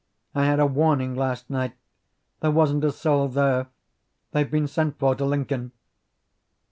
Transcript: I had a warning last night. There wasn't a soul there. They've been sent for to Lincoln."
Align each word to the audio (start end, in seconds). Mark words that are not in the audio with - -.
I 0.33 0.45
had 0.45 0.59
a 0.59 0.65
warning 0.65 1.15
last 1.15 1.47
night. 1.51 1.73
There 2.39 2.49
wasn't 2.49 2.83
a 2.83 2.91
soul 2.91 3.27
there. 3.27 3.67
They've 4.31 4.49
been 4.49 4.65
sent 4.65 4.97
for 4.97 5.13
to 5.13 5.25
Lincoln." 5.25 5.73